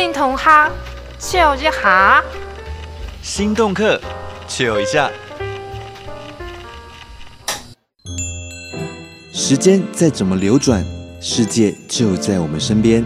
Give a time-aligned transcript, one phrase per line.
[0.00, 0.70] 新同学，
[1.18, 2.22] 笑一下；
[3.20, 4.00] 心动课，
[4.46, 5.10] 笑一下。
[9.34, 10.84] 时间再怎么流转，
[11.20, 13.04] 世界就在我们身边。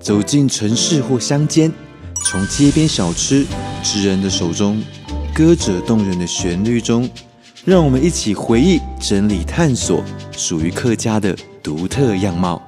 [0.00, 1.70] 走进城市或乡间，
[2.24, 3.44] 从街边小吃
[3.82, 4.82] 至人的手中，
[5.34, 7.06] 歌者动人的旋律中，
[7.66, 10.02] 让我们一起回忆、整理、探索
[10.32, 12.66] 属于客家的独特样貌。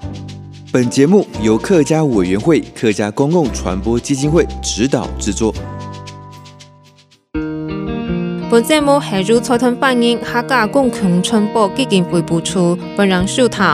[0.71, 5.55] 本节目由客家委员会客家公共传播基金会指导制作。
[8.51, 13.65] 本节目系由财团法人客家公共传播基金会播出，本人收听。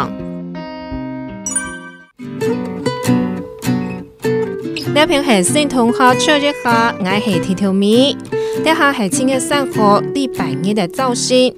[4.94, 8.16] 呢篇系新同学唱一下，我系铁条咪。
[8.64, 11.52] 呢下系青叶山河李白日的造型。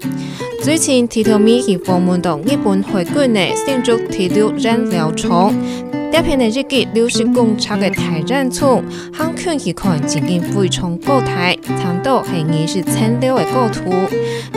[0.67, 5.55] 最近，铁条咪去访问到日本海军的新竹铁路燃料厂，
[6.17, 8.83] 这片的日记流失工厂的台燃厂，
[9.13, 13.93] 很可去看曾经非常高台，长度系二十层楼的构图。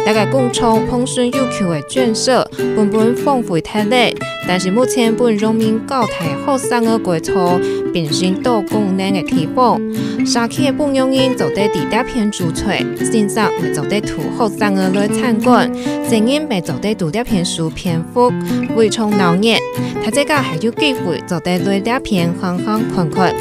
[0.06, 4.16] 这个工厂风顺有桥的建设，本本荒废太累，
[4.47, 7.34] 但是目前本荣民高台后山的归处，
[7.91, 9.81] 变成多功能的地方。
[10.25, 12.69] 社区的本用人就得地这片住处，
[13.03, 15.69] 先生咪就得图后山的来参观，
[16.09, 18.31] 成人咪就得读这片书篇幅，
[18.78, 19.56] 非常闹热。
[20.02, 23.33] 他这个还有机会就得来这片看看看看。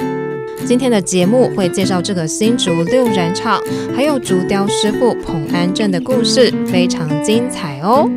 [0.64, 3.60] 今天的节目会介绍这个新竹六人厂，
[3.94, 8.08] 还有竹雕师傅彭安镇的故事，非常精彩哦。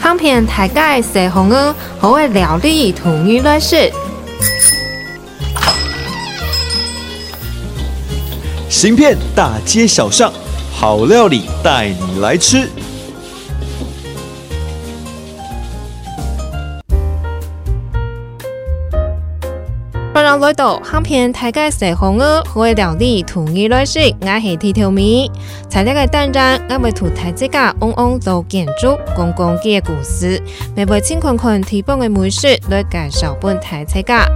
[0.00, 3.90] 香片大概细红鹅，何谓料理同娱乐事。
[8.68, 10.30] 行遍大街小巷，
[10.70, 12.68] 好料理带你来吃。
[20.38, 25.30] 来到香片大街小巷儿，会料理同娱乐事，我系铁条咪。
[25.68, 27.74] 在这个单元，我会图大家。
[27.80, 30.42] 往往老建筑、公共嘅故事，
[30.74, 34.26] 每位请看看地方的美食来介绍本台大家。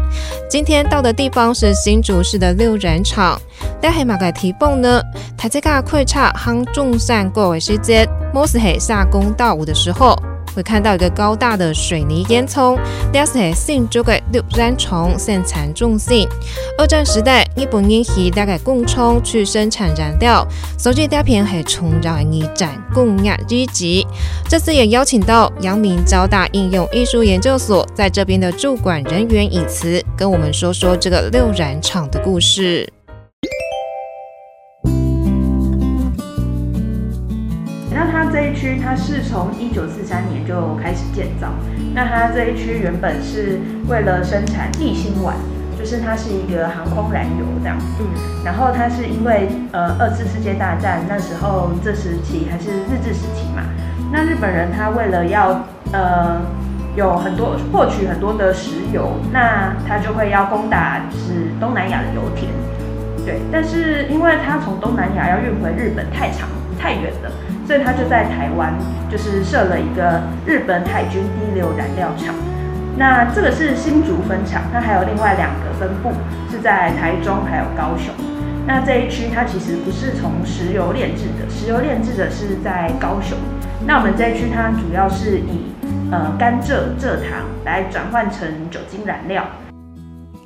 [0.48, 3.40] 今天到的地方是新竹市的六人场，
[3.80, 5.00] 但系马个地方呢？
[5.36, 5.82] 大家。
[5.82, 10.16] 可以查杭中山过为时节，莫是系下工大雾的时候。
[10.56, 12.78] 会看到一个高大的水泥烟囱，
[13.12, 16.26] 这是新竹的六染厂生产中心。
[16.78, 20.46] 二战时代，日本人喺这个工厂去生产燃料，
[20.78, 24.06] 所以这片系重要的一展工业遗迹。
[24.48, 32.95] 这次也邀请到阳明交大应用艺术研究所在这边的主管人员以慈，跟我们说说这个六染厂的故事。
[39.16, 41.48] 是从一九四三年就开始建造，
[41.94, 45.34] 那它这一区原本是为了生产地心丸，
[45.78, 47.86] 就是它是一个航空燃油这样子。
[48.00, 48.06] 嗯，
[48.44, 53.62] 然后它是因为呃二次世界大战那时候这时期还是日治时期嘛，
[54.12, 56.42] 那日本人他为了要呃
[56.94, 62.52] 有很多获取很多的石油，那他就会要攻打就是东南亚的油田，
[63.24, 66.46] 对，但是因为他从东南亚要运回日本太长
[66.78, 67.30] 太远了。
[67.66, 68.72] 所以他就在台湾，
[69.10, 72.34] 就是设了一个日本海军第六燃料厂。
[72.96, 76.12] 那这个是新竹分厂，它还有另外两个分部，
[76.50, 78.14] 是在台中还有高雄。
[78.66, 83.36] 那这一区它其实不是从石油炼制的，石油炼制的是在高雄。
[83.86, 85.74] 那我们这一区它主要是以
[86.10, 89.44] 呃甘蔗蔗糖来转换成酒精燃料。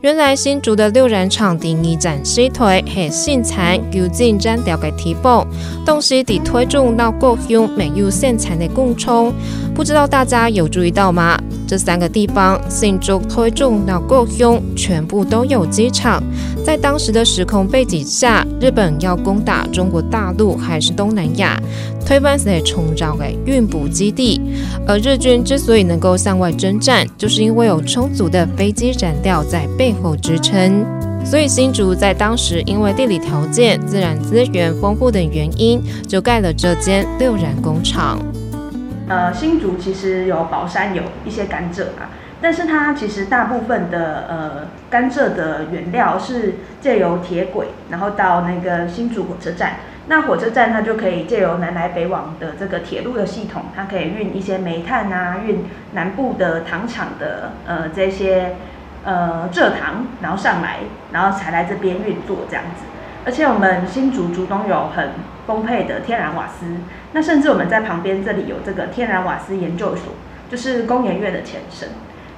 [0.03, 5.47] 原来新竹的六人场第二站西推系生产酒精燃料的地方，
[5.85, 9.31] 同时地推中到高雄没有现产的工厂，
[9.75, 11.39] 不知道大家有注意到吗？
[11.71, 16.21] 这三个地方新竹推中到高雄全部都有机场，
[16.67, 21.63] 在当时的时空背景下，日本要攻打中国大陆还是东南亚？
[22.05, 24.41] 台湾是重要的运补基地，
[24.85, 30.85] 而日军之所以能够向外征战，就是因为有充足的飞机燃料在背后支撑。
[31.25, 38.19] 所以新竹在当时因为地理条件、自然资源丰富等原因，就盖了这间六染工厂。
[39.11, 42.09] 呃，新竹其实有宝山有一些甘蔗啊，
[42.41, 49.73] 但是它其实大部分的呃甘蔗的原料是借由铁轨，然后到那个新竹火车站。
[50.07, 58.57] 那火车站它就可以借由南来北往的这个铁路的系统，它可以运一些煤炭啊，运南部的糖厂的呃这些
[59.05, 60.79] 呃蔗糖，然后上来，
[61.13, 62.85] 然后才来这边运作这样子。
[63.25, 65.11] 而且我们新竹竹东有很
[65.51, 66.65] 丰沛的天然瓦斯，
[67.13, 70.15] 那甚至我们在旁边这里有这个天然瓦斯研究所，
[70.49, 71.89] 就是工研院的前身。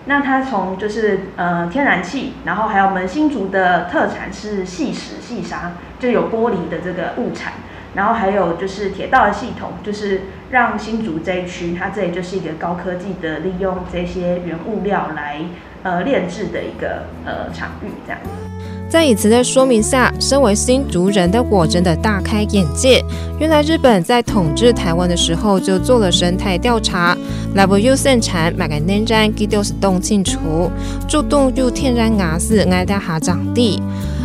[0.06, 7.53] 那它从就是呃天然气，然后还有我们新竹的特产是细石细沙，就有玻璃的这个物产，
[7.94, 15.43] 然后还有就是铁道的系统，就是让新竹这一区，它这里就是一个高科技的利用这些原物料来
[15.82, 18.62] 呃炼制的一个呃场域这样子。
[18.93, 23.03] 在以此的说明下，身为新竹人的我真的大开眼界。
[23.41, 27.17] 原来日本在统治台湾的时候就做了生态调查，
[27.55, 30.71] 来不有生产买个天然气都是冻清楚，
[31.09, 33.81] 主动用天然瓦斯爱大哈长地。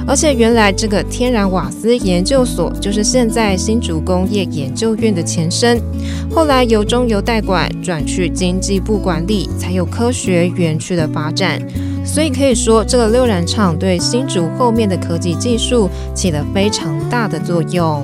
[0.05, 5.81] 而且原来这个天然瓦斯研究所就是现在新竹工业研究院的前身，
[6.29, 11.61] 后来由中油代管转去经济部管理，才有科学园区的发展。
[12.07, 18.03] 所以可以说，这个六燃厂对新竹后面的科技技术起了非常大的作用。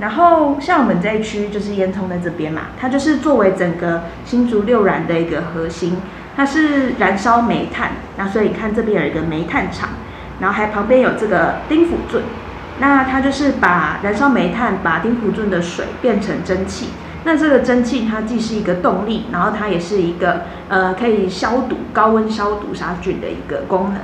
[0.00, 5.96] 然后，像我们这一区就是烟囱在这边嘛，它就是作为整个新竹六燃的一个核心，
[6.36, 7.92] 它是燃烧煤炭。
[8.18, 9.90] 那所以看这边有一个煤炭厂，
[10.40, 12.22] 然后还旁边有这个丁府圳，
[12.80, 16.88] 那它就是把燃烧煤炭，把丁府圳的水变成蒸汽。
[17.24, 23.96] 那这个蒸汽它既是一个动力，然后它也是一个呃可以消毒、高温消毒杀菌的一个功能，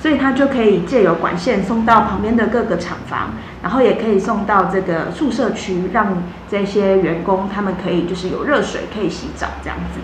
[0.00, 3.30] 所以它就可以借由管线送到旁边的各个厂房，
[3.62, 10.00] 然后也可以送到这个宿舍区，让这些员工他们可以就是有热水可以洗澡这样子。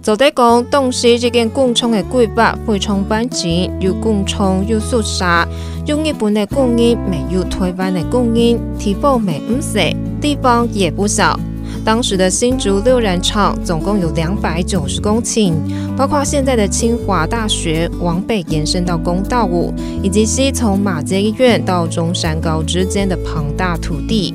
[0.00, 5.24] 就在讲东西这件工厂的规划非常完整，有工厂有宿舍，
[5.84, 9.80] 有日本的供应，没有台湾的供应，地方没唔小，
[10.20, 11.36] 地方也不少。
[11.86, 15.52] 当时的新竹六染厂总共有两百九十公顷，
[15.96, 19.72] 包括现在的清华大学往北延伸到公道五，
[20.02, 24.34] 以及西从马偕医院到中山高之间的庞大土地。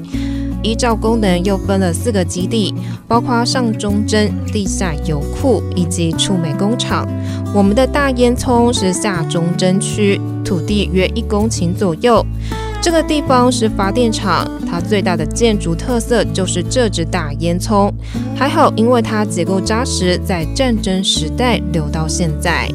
[0.63, 2.73] 依照功能又分了四个基地，
[3.05, 7.05] 包括上中针、地下油库以及触媒工厂。
[7.53, 12.25] 我们的大烟囱是下中针区，土地约一公顷左右。
[12.81, 17.93] 这个地方是发电厂，它最大的建筑特色就是这只大烟囱。
[18.35, 22.67] 还好，因为它结构扎实，在战争时代留到现在。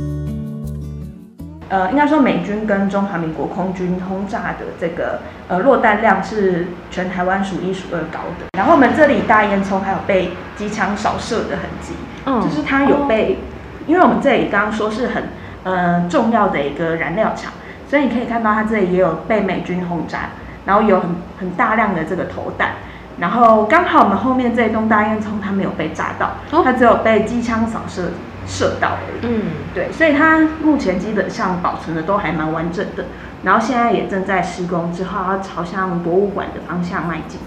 [1.68, 5.18] 呃，应该说美军跟中华民国空军轰炸的这个
[5.48, 8.46] 呃落弹量是全台湾数一数二高的。
[8.56, 11.94] 然后我们这里大烟囱还有被机枪扫射的痕迹，
[12.26, 13.40] 嗯，就是它有被，
[13.88, 15.24] 因为我们这里刚刚说是很
[15.64, 17.52] 呃重要的一个燃料厂。
[17.88, 20.30] 所以你可以看到，它这里也有被美军轰炸，
[20.64, 22.70] 然后有很很大量的这个投弹，
[23.18, 26.32] 然后刚好我们后面这一栋大烟囱它没有被炸到，
[26.64, 28.10] 它只有被机枪扫射
[28.46, 29.26] 射到而已。
[29.26, 29.42] 嗯，
[29.74, 33.04] 对，所以它目前基本上保存的都还蛮完整的，
[33.42, 37.40] 然后现在也正在施工之后，要朝向博物馆的方向迈进。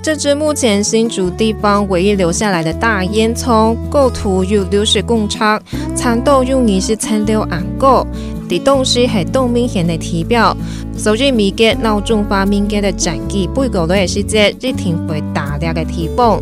[0.00, 5.60] 这支目前新竹地方唯一留下来的大烟囱，构图有流水工厂，
[5.96, 8.06] 产道用的是残留暗构。
[8.48, 10.56] 的东西系都明显的体表，
[10.96, 16.40] 所以每个脑中发明嘅的战机背后都系是只一定会大量嘅提泵，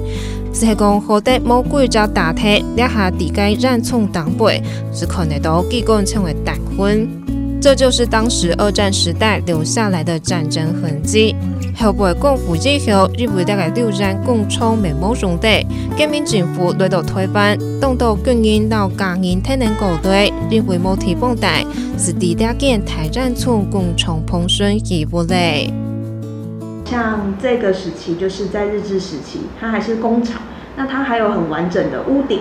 [0.52, 4.62] 只系讲好歹魔鬼就打铁，一下地该燃冲当背，
[4.94, 7.08] 只可能到机关称为弹昏。
[7.60, 11.34] 这就是当时二战时代留下来的战争痕迹。
[11.78, 15.66] 后背光复以后，日本大概六燃工厂没冇用地，
[15.98, 21.64] 革命政府来到推翻，动到军营到家营才能搞对，认为冇提供带，
[21.98, 25.70] 是地点建台燃冲工厂碰顺一不累。
[26.86, 30.40] 像这个时期，就是在日治时期，它还是工厂，
[30.76, 32.40] 那它还有很完整的屋顶，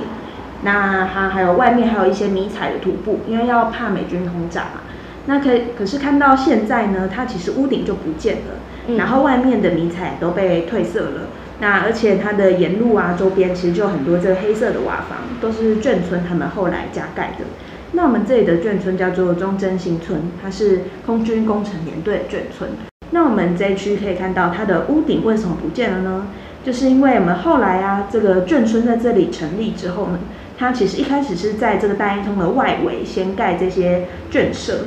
[0.62, 4.82] 那它还有外面还有一些迷彩的土布，因为要怕美军轰炸嘛。
[5.28, 11.22] 那可可是看到现在呢，它其实屋顶就不见了，嗯、然后外面的迷彩都被褪色了。
[11.60, 17.46] 那而且它的沿路啊周边其实就很多这个黑色的瓦房，都是眷村他们后来加盖的。
[17.94, 22.70] 那我们这里的眷村叫做中正新村，它是空军工程连队的眷村。
[23.12, 26.28] 那我们这一区可以看到它的屋顶为什么不见了呢？
[26.64, 30.20] 就是因为我们后来啊，这个眷村在这里成立之后呢，
[30.58, 34.86] 它其实一开始是在这个大烟囱的外围先盖这些眷舍。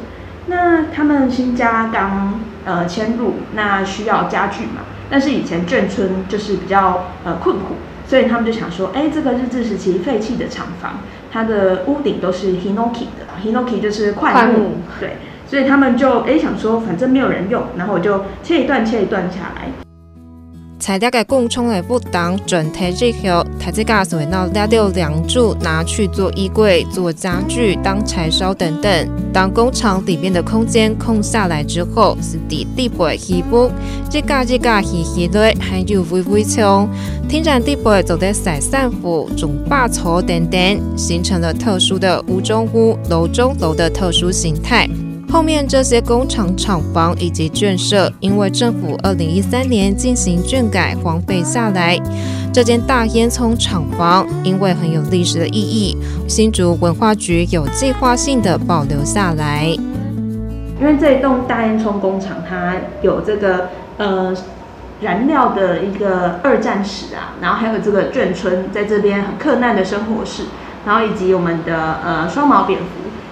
[0.49, 4.83] 那他们新家刚呃迁入，那需要家具嘛？
[5.11, 7.77] 但是以前眷村就是比较呃困苦，
[8.07, 11.01] 所以他们就想说，哎，这个日治时期废弃的厂房，
[11.31, 19.88] 它的屋顶都是 hinoki 的，hinoki 就是桧木，木，对，所以他们就哎想说，反正没有人用，然后我就切一段切一段下来。
[20.89, 29.09] 材料给工厂的不当转体之后，他这个所谓那料的梁柱拿去做衣柜、做家具、当柴烧等等。
[29.31, 33.71] 当工厂里面的空间空下来之后，是地地板起步，
[34.09, 36.89] 这个这个起起来还有微微冲，
[37.29, 44.89] 天然地板走在晒散布、种拔草等等，形成了特殊的屋中屋、楼中楼的特殊形态。
[45.31, 51.99] 后面这些工厂厂房以及眷舍，因为政府二零一三年进行眷改，荒废下来。
[52.51, 59.67] 这间大烟囱厂房因为很有历史的意义，新竹文化局有计划性的保留下来。
[60.81, 63.69] 因为这一栋大烟囱工厂，它有这个
[63.99, 64.35] 呃
[65.03, 70.45] 燃料的一个二战史啊，然后还有这个眷村在这边很克难的生活史，
[70.87, 72.87] 然后以及我们的呃双毛蝙蝠。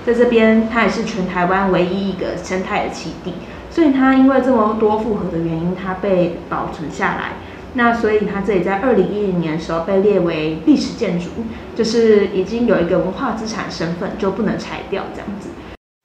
[0.06, 3.34] 在这边，它也是全台湾唯一一个生态的栖地，
[3.68, 7.32] 所以它因为这么多复合的原因，它被保存下来。
[7.74, 11.26] 那所以它这里在二零一零年的时候被列为历史建筑，
[11.74, 15.48] 就是已经有一个文化资产身份，就不能拆掉这样子。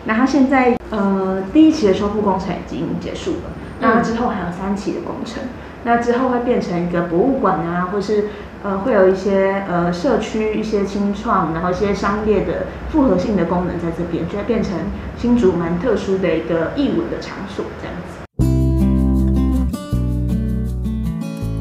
[0.06, 5.44] 那它现在呃第一期的修复工程已经结束了，那之后还有三期的工程，
[5.84, 8.30] 那之后会变成一个博物馆啊，或是。
[8.64, 14.74] 呃，会有一些呃社区一些青创，然后一些商业的复合性的功能在这边，就会变成
[15.20, 18.20] 新竹蛮特殊的一个艺文的场所这样子。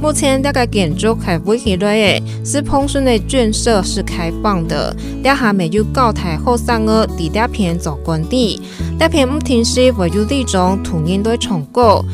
[0.02, 8.60] 目前大概建筑还未起来诶，是碰顺的建设是开放的，两下没有高台后山的地带片做工地，
[8.98, 12.04] 那片不停是为有地种土人堆重构，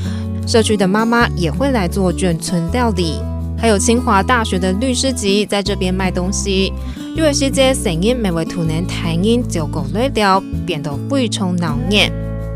[0.46, 3.20] 社区的妈妈也会来做眷村料理。
[3.58, 6.72] 还有清华大学的律师级在这边卖东西，
[7.16, 12.12] 因为世界声音每位土人台音就够累了，变得非常恼念。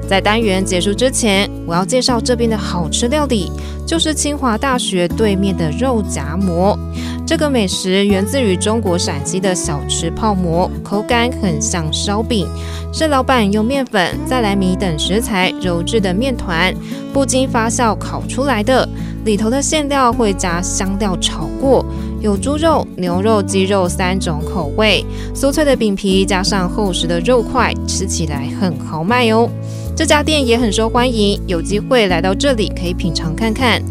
[0.09, 3.51] 在单元结束之前，我要介绍这边的好吃料理，
[3.87, 6.77] 就是清华大学对面的肉夹馍。
[7.25, 12.49] 这个美食源自于中国陕西的小吃泡馍，口感很像烧饼，
[12.93, 16.75] 是老板用面粉、再来米等食材揉制的面团，
[17.13, 18.89] 不经发酵烤出来的。
[19.25, 21.85] 里头的馅料会加香料炒过，
[22.21, 25.05] 有猪肉、牛肉、鸡肉三种口味。
[25.35, 29.49] 酥脆的饼皮加上厚实的肉块，吃起来很豪迈哦。
[29.95, 33.83] 这家店也很受欢迎，有机会来到这里可以品尝看看。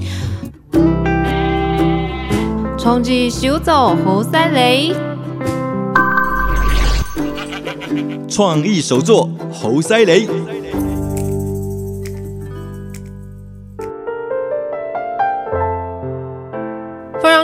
[2.77, 4.95] 冲击手走猴赛雷，
[8.27, 10.27] 创意手作猴赛雷。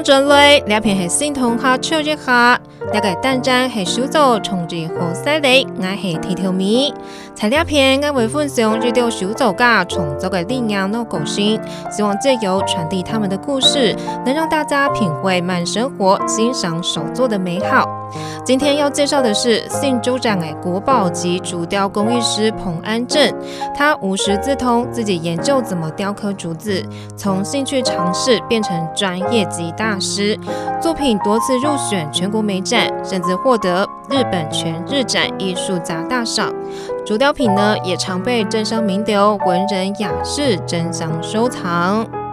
[0.06, 6.94] 这类两片是新同学唱一下，两个单张是手作创作猴赛雷，我是铁条米。
[7.34, 11.60] 材料片我会分享这条手作家创作的理念和个性，
[11.90, 17.95] 希望借由传递他们的故事，能让大家品味慢生活，欣赏手作的美好。
[18.44, 23.34] 今天要介绍的是信州长的国宝级竹雕工艺师彭安正，
[23.76, 26.84] 他无师自通，自己研究怎么雕刻竹子，
[27.18, 30.40] 从兴趣尝试变成专业级大师，
[30.80, 36.54] 作品多次入选全国美展，甚至获得日本全日展艺术家大赏。
[37.04, 42.25] 竹雕品呢，也常被政商名流、文人雅士争相收藏。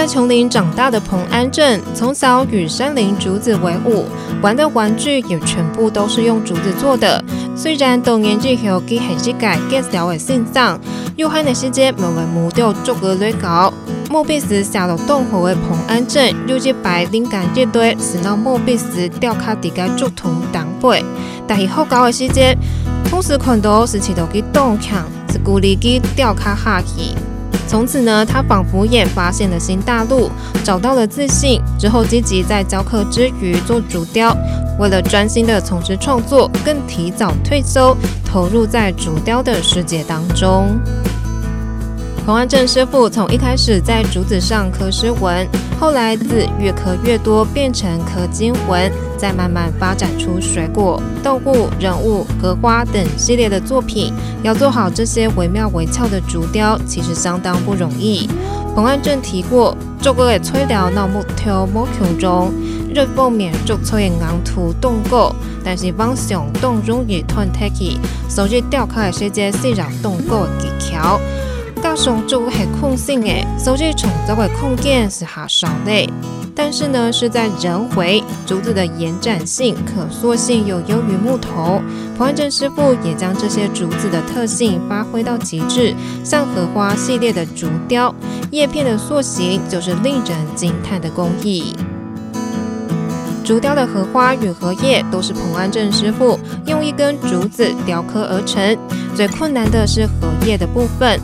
[0.00, 4.06] 在琼林长大的彭安镇，从小与山林竹子为伍，
[4.40, 7.22] 玩的玩具也全部都是用竹子做的。
[7.54, 10.80] 虽然童年之后，给很些改更小的现象，
[11.16, 13.70] 又还那时间没为木雕竹个类高。
[14.08, 21.04] 墨笔时下了洞口的彭安镇，又去白灵感一堆，使那墨笔时雕卡底个竹筒当背。
[21.46, 22.56] 但以后搞的时间，
[23.04, 27.14] 同时看到是起到给动强，是鼓励给雕卡下去。
[27.70, 30.28] 从此呢，他仿佛也发现了新大陆，
[30.64, 31.62] 找到了自信。
[31.78, 34.36] 之后积极在教课之余做竹雕，
[34.80, 40.80] 为了专心的从事创作，更提早退休，投入在竹雕的世界当中。
[42.26, 45.46] 洪安正师傅从一开始在竹子上刻诗文，
[45.78, 54.14] 后来字越刻越多，变成刻经文，再慢慢发展出水果、动物、人物、荷花等系列的作品。
[54.42, 58.26] 要做好这些惟妙惟肖的竹雕，其实相当不容易。
[58.74, 62.50] 彭安正提过，这个嘅材料那木条木强中，
[62.94, 64.12] 日方面竹材硬
[64.42, 67.98] 土冻过，但是往上冻容易断体，
[68.28, 71.20] 所以雕刻嘅世界虽然冻过技巧。
[71.90, 76.08] 大熊就会很空性诶，所以创造的空间是很少的。
[76.54, 81.82] 但是呢，是在人为竹子的延展性、可塑性又优于木头。
[82.16, 85.92] 彭安正师傅也将这些竹子的特性发挥到极致，
[86.22, 88.14] 像荷花系列的竹雕，
[88.52, 91.74] 叶片的塑形就是令人惊叹的工艺。
[93.50, 98.78] 竹雕的荷花与荷叶都是彭安镇师傅用一根竹子雕刻而成，
[99.12, 101.18] 最困难的是荷叶的部分。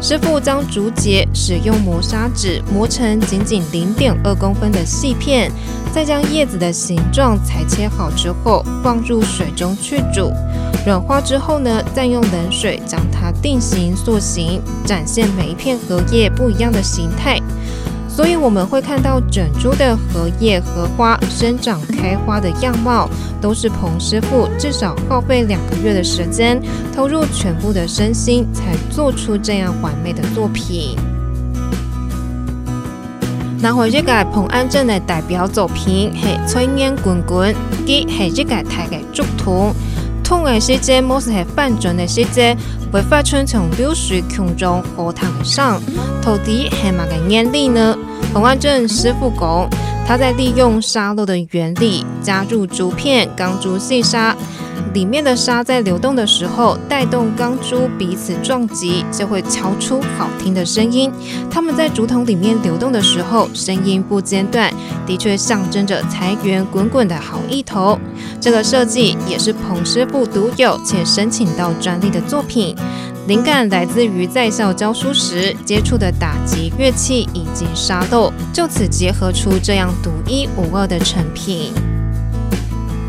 [0.00, 5.50] 师傅将竹节使用磨砂纸磨成仅仅零点二公分的细片，
[5.92, 10.32] 再将叶子的形状裁切好之后放入水中去煮，
[10.86, 17.41] 软化之后呢，再用冷水将它定型塑形，展现每一片荷叶不一样的形态。
[18.14, 23.08] 所以我们会看到整株的荷叶荷花生长开花的样貌，
[23.40, 26.60] 都是彭师傅至少耗费两个月的时间，
[26.94, 30.94] 投入全部的身心，才做出这样完美的作品。
[33.62, 37.54] 拿回这个彭安镇的代表作品是炊烟滚滚，
[37.86, 39.72] 即系这个大概竹筒，
[40.22, 42.56] 痛的细节模式系反转的细节，
[42.90, 45.80] 会发生从流水孔中荷塘上。
[46.22, 47.96] 到底系嘛个原理呢？
[48.32, 49.68] 彭安正师傅讲，
[50.06, 54.34] 他在利用沙漏的原理，加入竹片、钢珠细沙，
[54.92, 61.10] 里面的沙在流动的时候，带动钢珠彼此撞击，就会敲出好听的声音。
[61.50, 64.72] 他们在竹筒里面流动的时候，声音不间断，
[65.06, 67.98] 的确象征着财源滚滚的好意头。
[68.40, 72.76] 这个设计也是彭师傅独有且申请到专利的作品。
[73.28, 81.72] 灵感来自于在校教书时接触的打击乐器以及沙漏，就此结合出这样独一无二的成品。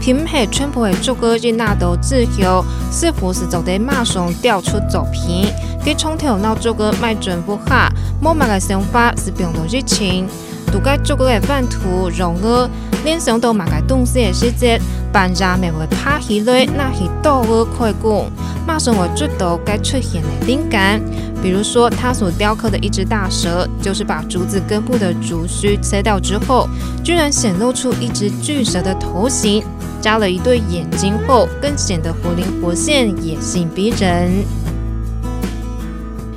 [0.03, 5.47] 品牌全部的竹歌与纳豆制油，似乎是就得马上调出作品。
[5.81, 7.89] 给从头到竹歌卖准不下，
[8.21, 10.27] 莫买的想法是并不热情。
[10.73, 12.67] 独个竹歌的版图融合，
[13.05, 18.27] 联想到马个东西的世界，搬家没会怕起来，那是多么快工。
[18.65, 20.99] 马上我知道该出现的灵感，
[21.43, 26.67] 比如说他所雕刻的一只大蛇，就是把竹子根部的竹须切掉之后，
[27.03, 29.63] 居然显露出一只巨蛇的头型，
[30.01, 34.43] 加了一对眼睛后，更显得活灵活现、野性逼人。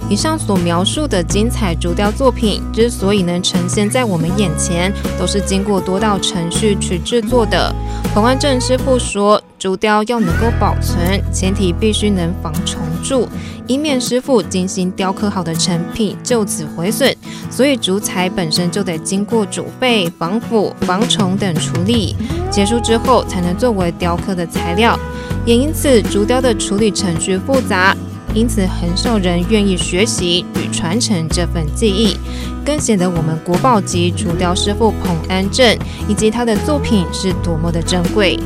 [0.08, 7.74] 以上所描述的精彩竹雕作品之所以能呈现在我们眼前，都是经过多道程序去制作的。
[8.14, 13.28] 彭安正师傅说，竹雕要能够保存，前提必须能防虫蛀，
[13.66, 17.12] 以免师傅精心雕刻好的成品就此毁损。
[17.50, 22.14] 所以竹材本身就得经过煮沸、防腐、防虫等处理，
[22.48, 24.96] 结束之后才能作为雕刻的材料。
[25.44, 27.96] 也因此，竹雕的处理程序复杂。
[28.36, 32.18] 因此，很少人愿意学习与传承这份技艺，
[32.66, 35.74] 更显得我们国宝级竹雕师傅彭安正
[36.06, 38.38] 以及他的作品是多么的珍贵。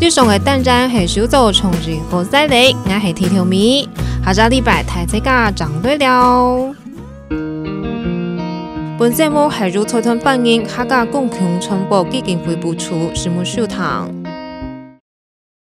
[0.00, 3.86] 以上的单张系收走从日后再来，我系天条咪，
[4.24, 6.74] 下周礼拜大家长对了。
[8.98, 14.23] 本节目系由财团放映客家共同传播基金会播出，节目收听。